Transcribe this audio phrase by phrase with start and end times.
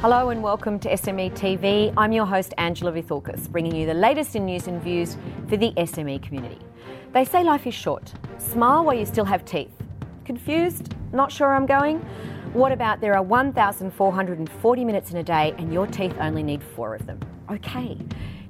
[0.00, 1.92] Hello and welcome to SME TV.
[1.94, 5.72] I'm your host, Angela Vithoulkas, bringing you the latest in news and views for the
[5.72, 6.56] SME community.
[7.12, 8.14] They say life is short.
[8.38, 9.74] Smile while you still have teeth.
[10.24, 10.94] Confused?
[11.12, 11.98] Not sure I'm going?
[12.54, 16.94] What about there are 1,440 minutes in a day and your teeth only need four
[16.94, 17.20] of them?
[17.50, 17.98] Okay.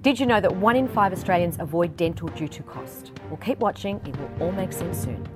[0.03, 3.11] Did you know that one in five Australians avoid dental due to cost?
[3.29, 5.29] Well, keep watching, it will all make sense soon.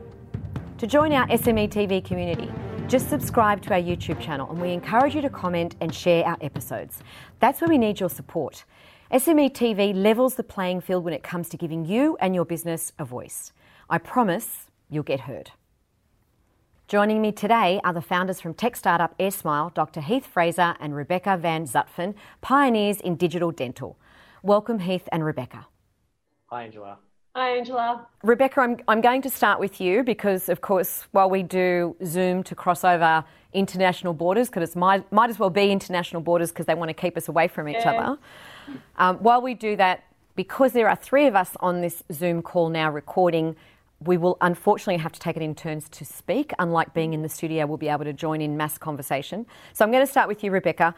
[0.79, 2.53] To join our SME TV community,
[2.88, 6.36] just subscribe to our YouTube channel and we encourage you to comment and share our
[6.40, 7.00] episodes.
[7.40, 8.64] That's where we need your support.
[9.10, 12.93] SME TV levels the playing field when it comes to giving you and your business
[12.98, 13.52] a voice.
[13.88, 15.52] I promise you'll get heard.
[16.86, 20.02] Joining me today are the founders from tech startup AirSmile, Dr.
[20.02, 23.98] Heath Fraser and Rebecca Van Zutphen, pioneers in digital dental.
[24.43, 25.66] Welcome, Heath and Rebecca.
[26.46, 26.98] Hi, Angela.
[27.36, 28.06] Hi, Angela.
[28.22, 32.44] Rebecca, I'm, I'm going to start with you because, of course, while we do Zoom
[32.44, 36.66] to cross over international borders, because it might, might as well be international borders because
[36.66, 37.91] they want to keep us away from each yeah.
[37.91, 38.18] other.
[38.98, 40.04] Um, while we do that,
[40.36, 43.56] because there are three of us on this Zoom call now recording,
[43.98, 46.52] we will unfortunately have to take it in turns to speak.
[46.60, 49.44] Unlike being in the studio, we'll be able to join in mass conversation.
[49.72, 50.94] So I'm going to start with you, Rebecca.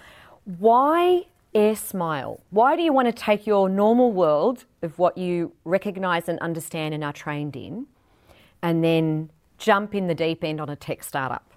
[0.58, 1.24] Why
[1.56, 2.40] AirSmile?
[2.50, 6.92] Why do you want to take your normal world of what you recognise and understand
[6.92, 7.86] and are trained in
[8.62, 11.54] and then jump in the deep end on a tech startup?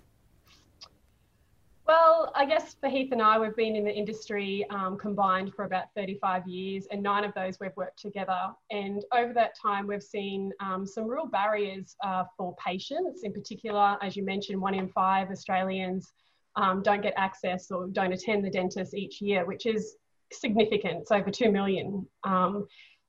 [1.86, 5.66] Well, I guess for Heath and I, we've been in the industry um, combined for
[5.66, 8.52] about 35 years, and nine of those we've worked together.
[8.70, 13.98] And over that time, we've seen um, some real barriers uh, for patients, in particular,
[14.02, 16.14] as you mentioned, one in five Australians
[16.60, 19.96] um, don't get access or don't attend the dentist each year, which is
[20.32, 21.02] significant.
[21.02, 22.06] It's over 2 million.
[22.24, 22.68] Um,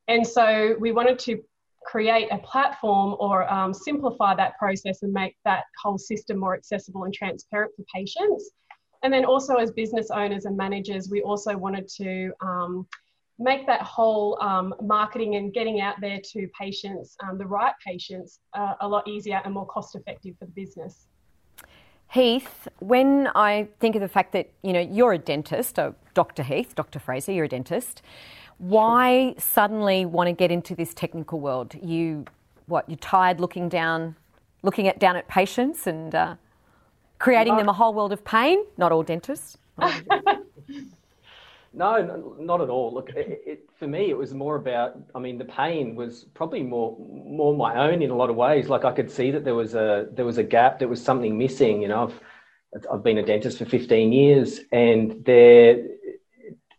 [0.09, 1.43] and so we wanted to
[1.85, 7.05] create a platform or um, simplify that process and make that whole system more accessible
[7.05, 8.51] and transparent for patients.
[9.03, 12.87] And then also as business owners and managers, we also wanted to um,
[13.39, 18.41] make that whole um, marketing and getting out there to patients, um, the right patients,
[18.53, 21.07] uh, a lot easier and more cost effective for the business.
[22.11, 26.43] Heath, when I think of the fact that you know you're a dentist, uh, Dr.
[26.43, 26.99] Heath, Dr.
[26.99, 28.03] Fraser, you're a dentist.
[28.59, 29.35] Why sure.
[29.41, 31.75] suddenly want to get into this technical world?
[31.81, 32.25] You,
[32.67, 32.89] what?
[32.89, 34.17] You're tired looking down,
[34.63, 36.35] looking at down at patients and uh,
[37.21, 38.65] creating them a whole world of pain.
[38.77, 39.57] Not all dentists.
[41.73, 42.93] No, not at all.
[42.93, 44.99] Look, it, it, for me, it was more about.
[45.15, 48.69] I mean, the pain was probably more more my own in a lot of ways.
[48.69, 51.39] Like I could see that there was a there was a gap, there was something
[51.39, 51.81] missing.
[51.81, 55.77] You know, I've I've been a dentist for 15 years, and there,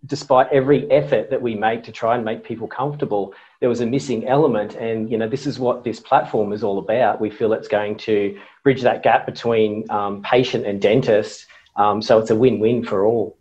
[0.06, 3.86] despite every effort that we make to try and make people comfortable, there was a
[3.86, 4.76] missing element.
[4.76, 7.22] And you know, this is what this platform is all about.
[7.22, 11.46] We feel it's going to bridge that gap between um, patient and dentist,
[11.78, 13.38] um, so it's a win-win for all.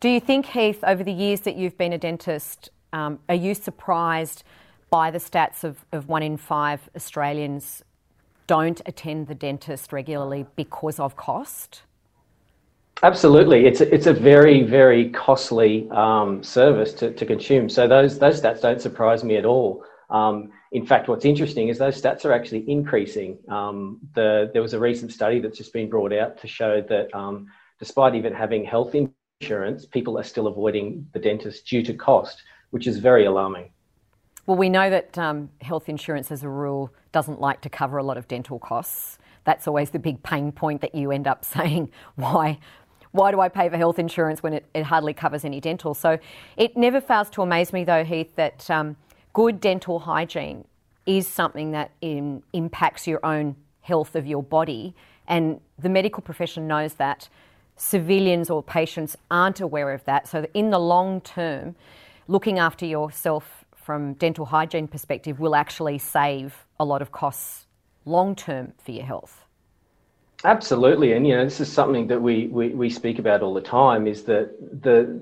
[0.00, 3.54] Do you think, Heath, over the years that you've been a dentist, um, are you
[3.54, 4.44] surprised
[4.88, 7.84] by the stats of, of one in five Australians
[8.46, 11.82] don't attend the dentist regularly because of cost?
[13.02, 17.68] Absolutely, it's a, it's a very very costly um, service to, to consume.
[17.68, 19.84] So those those stats don't surprise me at all.
[20.08, 23.38] Um, in fact, what's interesting is those stats are actually increasing.
[23.48, 27.14] Um, the, there was a recent study that's just been brought out to show that
[27.14, 28.94] um, despite even having health
[29.40, 33.70] insurance, people are still avoiding the dentist due to cost, which is very alarming.
[34.46, 38.02] Well, we know that um, health insurance, as a rule, doesn't like to cover a
[38.02, 39.18] lot of dental costs.
[39.44, 42.58] That's always the big pain point that you end up saying, why,
[43.12, 45.94] why do I pay for health insurance when it, it hardly covers any dental?
[45.94, 46.18] So
[46.56, 48.96] it never fails to amaze me, though, Heath, that um,
[49.32, 50.64] good dental hygiene
[51.06, 54.94] is something that in, impacts your own health of your body.
[55.26, 57.28] And the medical profession knows that
[57.80, 60.28] civilians or patients aren't aware of that.
[60.28, 61.74] So, in the long term,
[62.28, 67.66] looking after yourself from dental hygiene perspective will actually save a lot of costs
[68.04, 69.44] long term for your health.
[70.44, 73.60] Absolutely, and you know this is something that we, we, we speak about all the
[73.60, 74.06] time.
[74.06, 74.50] Is that
[74.82, 75.20] the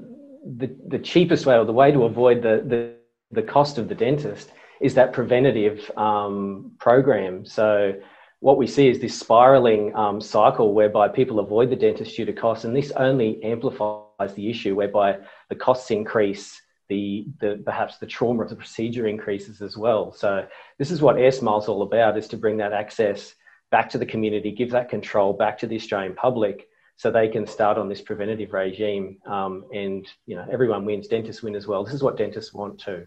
[0.56, 2.92] the, the cheapest way or the way to avoid the, the,
[3.32, 7.44] the cost of the dentist is that preventative um, program.
[7.44, 7.94] So
[8.40, 12.32] what we see is this spiraling um, cycle whereby people avoid the dentist due to
[12.32, 15.18] costs, and this only amplifies the issue whereby
[15.48, 20.12] the costs increase, the, the perhaps the trauma of the procedure increases as well.
[20.12, 20.46] So
[20.78, 23.34] this is what AirSmile is all about: is to bring that access
[23.70, 27.46] back to the community, give that control back to the Australian public, so they can
[27.46, 31.08] start on this preventative regime, um, and you know everyone wins.
[31.08, 31.82] Dentists win as well.
[31.82, 33.04] This is what dentists want too.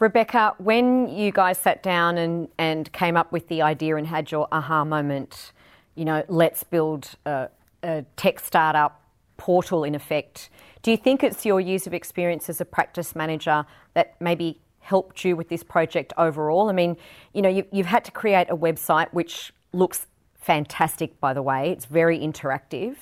[0.00, 4.30] Rebecca, when you guys sat down and, and came up with the idea and had
[4.30, 5.52] your aha moment,
[5.94, 7.50] you know, let's build a,
[7.82, 9.04] a tech startup
[9.36, 10.48] portal in effect.
[10.80, 15.22] Do you think it's your years of experience as a practice manager that maybe helped
[15.22, 16.70] you with this project overall?
[16.70, 16.96] I mean,
[17.34, 21.72] you know, you, you've had to create a website which looks fantastic, by the way.
[21.72, 22.96] It's very interactive.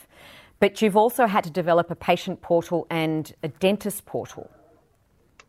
[0.58, 4.50] But you've also had to develop a patient portal and a dentist portal.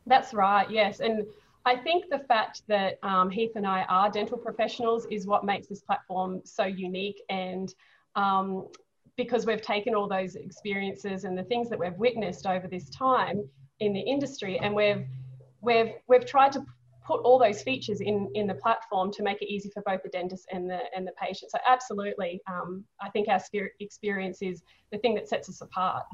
[0.09, 1.00] That's right, yes.
[1.01, 1.25] And
[1.65, 5.67] I think the fact that um, Heath and I are dental professionals is what makes
[5.67, 7.21] this platform so unique.
[7.29, 7.73] And
[8.15, 8.67] um,
[9.15, 13.47] because we've taken all those experiences and the things that we've witnessed over this time
[13.79, 15.06] in the industry, and we've
[15.61, 16.65] we've we've tried to
[17.06, 20.09] put all those features in in the platform to make it easy for both the
[20.09, 21.51] dentist and the and the patient.
[21.51, 23.39] So absolutely, um, I think our
[23.79, 26.06] experience is the thing that sets us apart.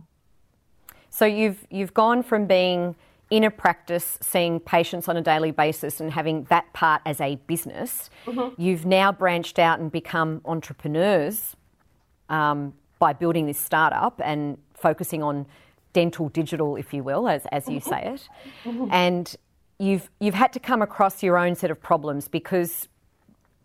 [1.12, 2.96] So you've you've gone from being
[3.30, 7.36] in a practice, seeing patients on a daily basis and having that part as a
[7.48, 8.10] business.
[8.26, 8.62] Mm-hmm.
[8.62, 11.56] You've now branched out and become entrepreneurs
[12.30, 15.46] um, by building this startup and focusing on
[15.94, 18.30] dental digital, if you will, as, as you say it.
[18.64, 18.88] Mm-hmm.
[18.92, 19.36] And
[19.80, 22.88] you've you've had to come across your own set of problems because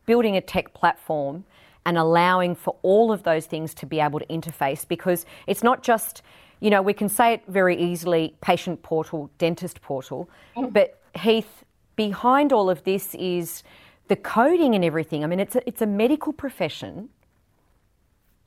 [0.07, 1.45] building a tech platform
[1.87, 5.83] and allowing for all of those things to be able to interface because it's not
[5.83, 6.23] just
[6.61, 10.73] you know we can say it very easily patient portal dentist portal mm.
[10.73, 11.65] but heath
[11.97, 13.63] behind all of this is
[14.09, 17.09] the coding and everything i mean it's a, it's a medical profession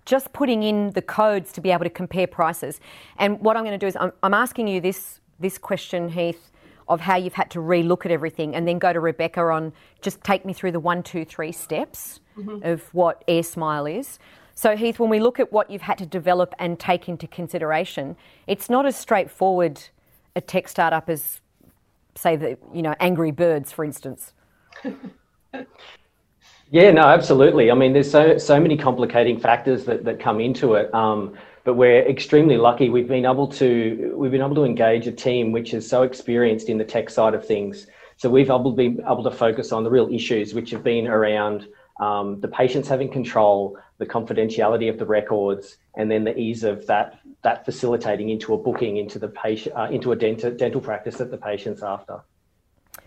[0.05, 2.79] just putting in the codes to be able to compare prices
[3.17, 6.51] and what i'm going to do is i'm, I'm asking you this this question heath
[6.87, 10.23] of how you've had to relook at everything and then go to Rebecca on just
[10.23, 12.59] take me through the one, two, three steps mm-hmm.
[12.63, 14.19] of what AirSmile is.
[14.55, 18.15] So, Heath, when we look at what you've had to develop and take into consideration,
[18.47, 19.81] it's not as straightforward
[20.35, 21.41] a tech startup as,
[22.15, 24.33] say, the you know Angry Birds, for instance.
[26.69, 27.71] yeah, no, absolutely.
[27.71, 30.93] I mean, there's so so many complicating factors that that come into it.
[30.93, 32.89] Um, but we're extremely lucky.
[32.89, 36.69] We've been able to we've been able to engage a team which is so experienced
[36.69, 37.87] in the tech side of things.
[38.17, 41.67] So we've able, been able to focus on the real issues, which have been around
[41.99, 46.85] um, the patients having control, the confidentiality of the records, and then the ease of
[46.87, 51.15] that that facilitating into a booking into the patient uh, into a dental dental practice
[51.17, 52.21] that the patient's after.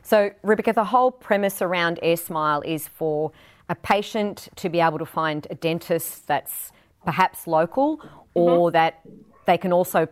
[0.03, 3.33] So, Rebecca, the whole premise around AirSmile is for
[3.69, 6.73] a patient to be able to find a dentist that's
[7.05, 8.01] perhaps local
[8.35, 8.73] or mm-hmm.
[8.73, 9.01] that
[9.47, 10.09] they can also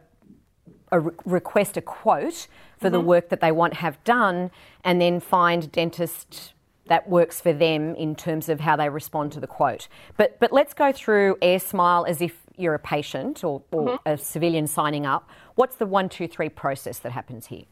[0.93, 2.47] a re- request a quote
[2.79, 2.93] for mm-hmm.
[2.93, 4.51] the work that they want have done
[4.83, 6.54] and then find dentist
[6.87, 9.89] that works for them in terms of how they respond to the quote.
[10.17, 14.09] But but let's go through AirSmile as if you're a patient or, or mm-hmm.
[14.09, 15.29] a civilian signing up.
[15.57, 17.65] What's the one, two, three process that happens here?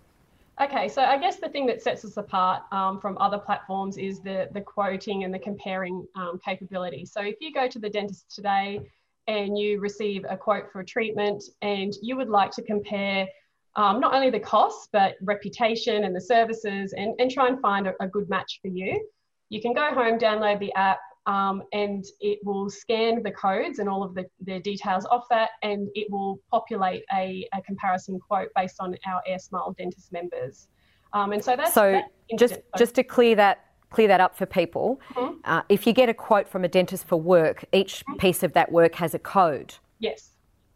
[0.61, 4.21] Okay, so I guess the thing that sets us apart um, from other platforms is
[4.21, 7.05] the the quoting and the comparing um, capability.
[7.05, 8.81] So if you go to the dentist today,
[9.29, 13.27] and you receive a quote for a treatment and you would like to compare
[13.77, 17.87] um, not only the costs but reputation and the services and, and try and find
[17.87, 19.07] a, a good match for you
[19.49, 23.89] you can go home download the app um, and it will scan the codes and
[23.89, 28.49] all of the, the details off that and it will populate a, a comparison quote
[28.57, 30.69] based on our AirSmile dentist members
[31.13, 32.01] um, and so that's so
[32.39, 35.01] just just to clear that clear that up for people.
[35.15, 35.35] Mm-hmm.
[35.45, 38.17] Uh, if you get a quote from a dentist for work, each mm-hmm.
[38.17, 39.75] piece of that work has a code.
[39.99, 40.31] Yes,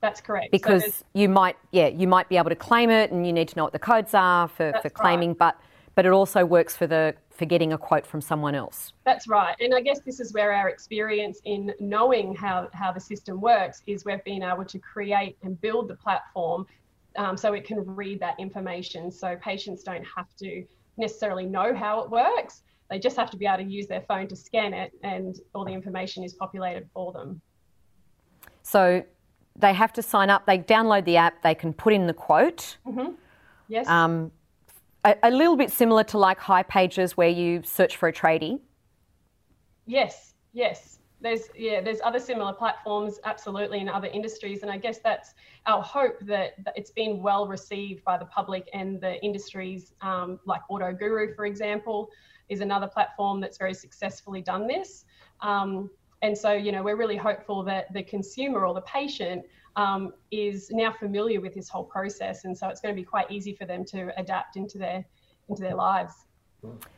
[0.06, 0.52] that's correct.
[0.52, 3.48] Because so you might, yeah, you might be able to claim it, and you need
[3.48, 5.30] to know what the codes are for, for claiming.
[5.30, 5.38] Right.
[5.38, 5.60] But
[5.96, 8.92] but it also works for the for getting a quote from someone else.
[9.04, 9.54] That's right.
[9.60, 13.82] And I guess this is where our experience in knowing how, how the system works
[13.86, 16.66] is we've been able to create and build the platform
[17.16, 20.64] um, so it can read that information so patients don't have to
[20.96, 22.62] necessarily know how it works.
[22.88, 25.64] They just have to be able to use their phone to scan it, and all
[25.64, 27.40] the information is populated for them.
[28.62, 29.02] So
[29.58, 30.46] they have to sign up.
[30.46, 31.42] They download the app.
[31.42, 32.76] They can put in the quote.
[32.86, 33.12] Mm-hmm.
[33.68, 33.88] Yes.
[33.88, 34.30] Um,
[35.04, 38.60] a, a, little bit similar to like hipages where you search for a tradie.
[39.86, 40.34] Yes.
[40.52, 40.98] Yes.
[41.20, 41.80] There's yeah.
[41.80, 45.32] There's other similar platforms, absolutely, in other industries, and I guess that's
[45.64, 50.38] our hope that, that it's been well received by the public and the industries, um,
[50.44, 52.10] like AutoGuru, for example
[52.48, 55.04] is another platform that's very successfully done this.
[55.40, 55.90] Um,
[56.23, 59.44] and so, you know, we're really hopeful that the consumer or the patient
[59.76, 63.30] um, is now familiar with this whole process, and so it's going to be quite
[63.30, 65.04] easy for them to adapt into their
[65.49, 66.14] into their lives.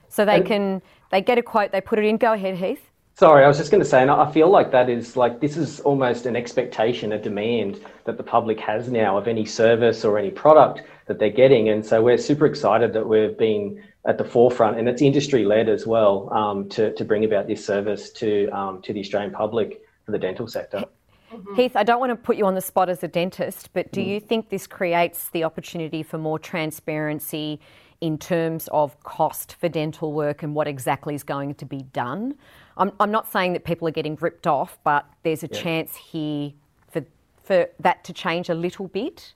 [0.09, 2.17] So they can they get a quote, they put it in.
[2.17, 2.91] Go ahead, Heath.
[3.19, 5.57] Sorry, I was just going to say, and I feel like that is like this
[5.57, 10.21] is almost an expectation, a demand that the public has now of any service or
[10.21, 14.25] any product that they're getting, and so we're super excited that we've been at the
[14.25, 18.49] forefront, and it's industry led as well um, to, to bring about this service to
[18.51, 20.85] um, to the Australian public for the dental sector.
[21.33, 21.57] Mm-hmm.
[21.57, 24.01] Heath, I don't want to put you on the spot as a dentist, but do
[24.01, 24.07] mm.
[24.07, 27.59] you think this creates the opportunity for more transparency
[28.01, 32.35] in terms of cost for dental work and what exactly is going to be done?
[32.77, 35.61] I'm, I'm not saying that people are getting ripped off, but there's a yeah.
[35.61, 36.53] chance here
[36.91, 37.05] for,
[37.43, 39.33] for that to change a little bit.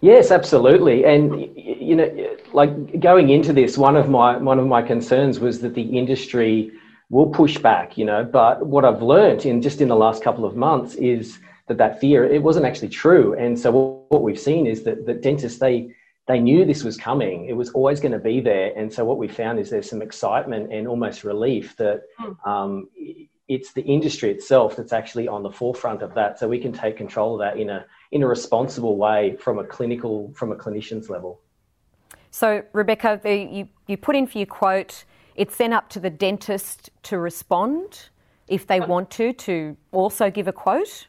[0.00, 1.04] Yes, absolutely.
[1.04, 5.60] And you know, like going into this, one of my one of my concerns was
[5.60, 6.72] that the industry
[7.10, 7.98] will push back.
[7.98, 11.38] You know, but what I've learned in just in the last couple of months is
[11.66, 13.34] that that fear it wasn't actually true.
[13.34, 15.94] And so what we've seen is that that dentists they
[16.26, 17.46] they knew this was coming.
[17.46, 18.72] It was always going to be there.
[18.76, 22.50] And so what we found is there's some excitement and almost relief that hmm.
[22.50, 22.88] um,
[23.48, 26.38] it's the industry itself that's actually on the forefront of that.
[26.38, 29.64] So we can take control of that in a in a responsible way from a
[29.64, 31.40] clinical from a clinician's level.
[32.30, 35.04] So Rebecca, the, you you put in for your quote.
[35.36, 38.08] It's then up to the dentist to respond
[38.48, 41.08] if they want to to also give a quote.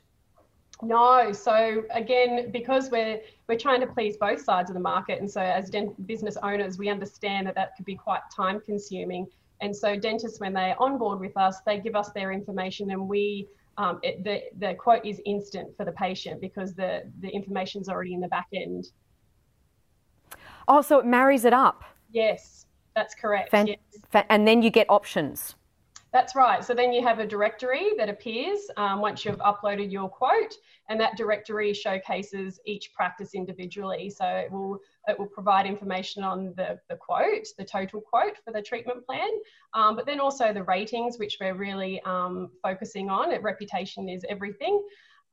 [0.83, 5.29] No, so again, because we're we're trying to please both sides of the market, and
[5.29, 9.27] so as dent- business owners, we understand that that could be quite time consuming.
[9.61, 13.07] And so dentists, when they're on board with us, they give us their information, and
[13.07, 13.47] we
[13.79, 18.13] um, it, the the quote is instant for the patient because the the information's already
[18.13, 18.89] in the back end.
[20.67, 21.83] Oh, so it marries it up.
[22.11, 23.49] Yes, that's correct.
[23.49, 23.77] Fan- yes.
[24.09, 25.55] fa- and then you get options.
[26.17, 26.65] That's right.
[26.65, 30.55] So then you have a directory that appears um, once you've uploaded your quote,
[30.89, 34.09] and that directory showcases each practice individually.
[34.09, 38.51] So it will it will provide information on the, the quote, the total quote for
[38.51, 39.29] the treatment plan,
[39.75, 43.39] um, but then also the ratings, which we're really um, focusing on.
[43.43, 44.81] Reputation is everything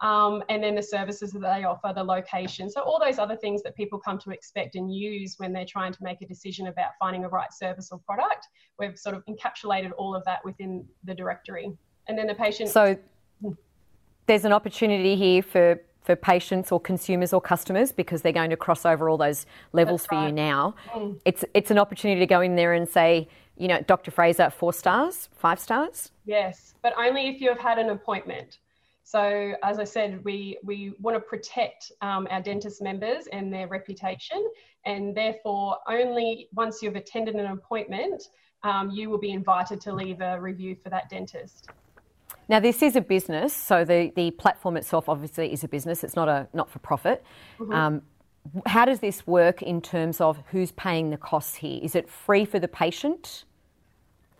[0.04, 2.68] um, and then the services that they offer, the location.
[2.68, 5.92] So, all those other things that people come to expect and use when they're trying
[5.92, 9.92] to make a decision about finding a right service or product, we've sort of encapsulated
[9.96, 11.72] all of that within the directory.
[12.06, 12.68] And then the patient.
[12.68, 12.98] So,
[14.26, 18.58] there's an opportunity here for for patients or consumers or customers because they're going to
[18.58, 20.26] cross over all those levels That's for right.
[20.26, 20.74] you now.
[20.92, 21.18] Mm.
[21.24, 24.10] It's it's an opportunity to go in there and say, you know, Dr.
[24.10, 26.10] Fraser, four stars, five stars.
[26.26, 28.58] Yes, but only if you have had an appointment.
[29.04, 33.68] So, as I said, we, we want to protect um, our dentist members and their
[33.68, 34.50] reputation,
[34.86, 38.22] and therefore, only once you've attended an appointment,
[38.62, 41.68] um, you will be invited to leave a review for that dentist.
[42.48, 46.02] Now, this is a business, so the, the platform itself obviously is a business.
[46.02, 47.22] It's not a not for profit.
[47.58, 47.72] Mm-hmm.
[47.72, 48.02] Um,
[48.66, 51.78] how does this work in terms of who's paying the costs here?
[51.82, 53.44] Is it free for the patient?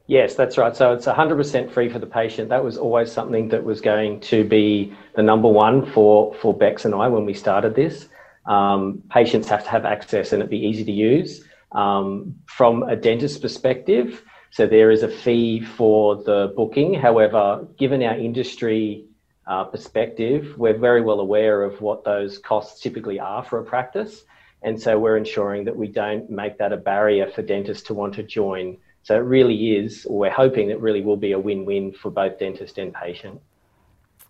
[0.06, 0.76] Yes, that's right.
[0.76, 2.50] So it's 100% free for the patient.
[2.50, 6.84] That was always something that was going to be the number one for, for Bex
[6.84, 8.08] and I when we started this.
[8.44, 11.44] Um, patients have to have access and it be easy to use.
[11.72, 16.92] Um, from a dentist perspective, so there is a fee for the booking.
[16.94, 19.06] However, given our industry
[19.46, 24.24] uh, perspective, we're very well aware of what those costs typically are for a practice.
[24.62, 28.14] And so we're ensuring that we don't make that a barrier for dentists to want
[28.14, 31.92] to join so it really is, or we're hoping it really will be a win-win
[31.92, 33.40] for both dentist and patient.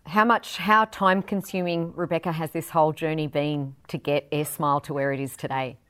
[0.07, 4.93] How much, how time consuming, Rebecca, has this whole journey been to get AirSmile to
[4.93, 5.79] where it is today?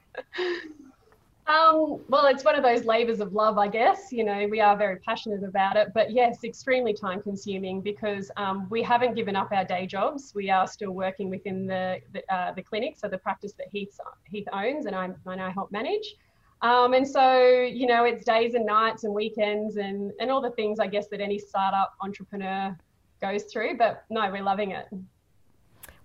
[1.46, 4.10] Um, well, it's one of those labors of love, I guess.
[4.10, 8.66] You know, we are very passionate about it, but yes, extremely time consuming because um,
[8.70, 10.32] we haven't given up our day jobs.
[10.34, 14.00] We are still working within the the, uh, the clinic, so the practice that Heath
[14.24, 16.16] Heath owns and I, and I help manage.
[16.64, 20.50] Um, and so, you know, it's days and nights and weekends and, and all the
[20.52, 22.74] things I guess that any startup entrepreneur
[23.20, 23.76] goes through.
[23.76, 24.86] But no, we're loving it.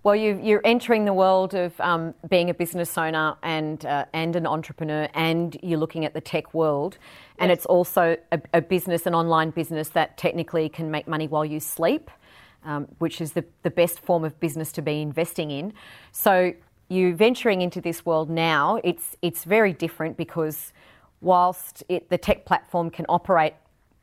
[0.03, 4.35] Well, you, are entering the world of um, being a business owner and uh, and
[4.35, 6.97] an entrepreneur, and you're looking at the tech world,
[7.37, 7.59] and yes.
[7.59, 11.59] it's also a, a, business, an online business that technically can make money while you
[11.59, 12.09] sleep,
[12.63, 15.73] um, which is the, the best form of business to be investing in.
[16.13, 16.53] So
[16.89, 20.73] you venturing into this world now, it's it's very different because
[21.21, 23.53] whilst it, the tech platform can operate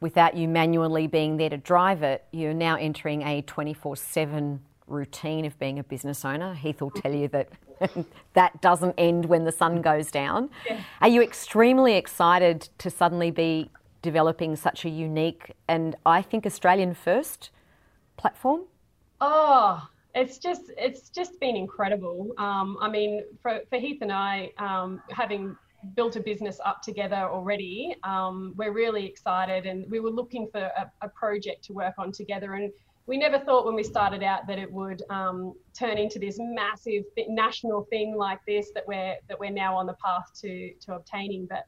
[0.00, 5.58] without you manually being there to drive it, you're now entering a 24/7 routine of
[5.58, 6.54] being a business owner.
[6.54, 7.48] Heath will tell you that
[8.34, 10.48] that doesn't end when the sun goes down.
[10.66, 10.80] Yeah.
[11.00, 16.94] Are you extremely excited to suddenly be developing such a unique and I think Australian
[16.94, 17.50] first
[18.16, 18.62] platform?
[19.20, 22.32] Oh, it's just it's just been incredible.
[22.38, 25.54] Um, I mean, for, for Heath and I, um, having
[25.94, 30.60] built a business up together already, um, we're really excited, and we were looking for
[30.60, 32.54] a, a, project to work on together.
[32.54, 32.72] And
[33.06, 37.04] we never thought when we started out that it would um, turn into this massive
[37.28, 41.46] national thing like this that we're that we're now on the path to to obtaining.
[41.46, 41.66] But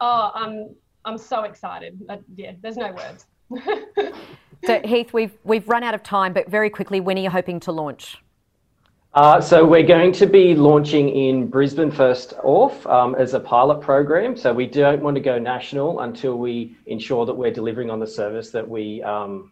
[0.00, 2.00] oh, I'm I'm so excited.
[2.08, 3.26] Uh, yeah, there's no words.
[4.64, 7.60] So Heath, we've we've run out of time, but very quickly, when are you hoping
[7.60, 8.18] to launch?
[9.12, 13.80] Uh, so we're going to be launching in Brisbane first off um, as a pilot
[13.80, 14.36] program.
[14.36, 18.06] So we don't want to go national until we ensure that we're delivering on the
[18.06, 19.50] service that we, um,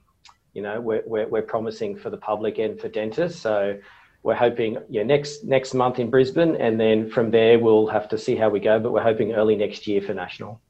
[0.53, 3.41] you know, we're, we're, we're, promising for the public and for dentists.
[3.41, 3.77] So
[4.23, 8.19] we're hoping yeah next next month in Brisbane, and then from there we'll have to
[8.19, 8.79] see how we go.
[8.79, 10.61] But we're hoping early next year for national.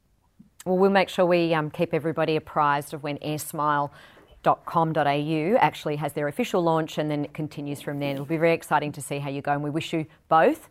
[0.65, 3.91] Well, we'll make sure we um, keep everybody apprised of when AirSmile
[4.43, 8.13] com.au actually has their official launch and then it continues from there.
[8.13, 10.69] It'll be very exciting to see how you go, and we wish you both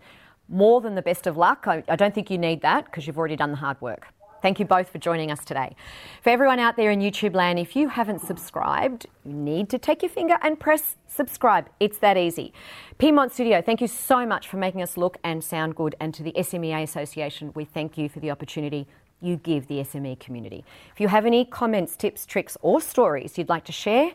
[0.49, 1.65] more than the best of luck.
[1.67, 4.09] I, I don't think you need that because you've already done the hard work.
[4.41, 5.75] Thank you both for joining us today.
[6.23, 10.03] For everyone out there in YouTube land, if you haven't subscribed, you need to take
[10.03, 11.69] your finger and press subscribe.
[11.81, 12.53] It's that easy.
[12.99, 15.97] Piedmont Studio, thank you so much for making us look and sound good.
[15.99, 18.87] And to the SMEA Association, we thank you for the opportunity
[19.21, 20.65] you give the SME community.
[20.93, 24.13] If you have any comments, tips, tricks, or stories you'd like to share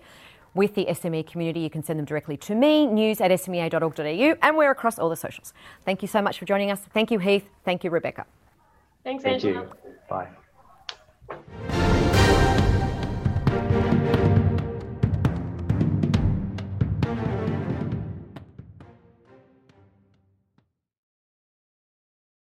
[0.54, 4.58] with the SME community, you can send them directly to me, news at smea.org.au, and
[4.58, 5.54] we're across all the socials.
[5.84, 6.82] Thank you so much for joining us.
[6.94, 7.48] Thank you, Heath.
[7.66, 8.26] Thank you, Rebecca.
[9.04, 9.68] Thanks, Angela.
[9.68, 10.30] Thank you.
[11.68, 11.90] Bye.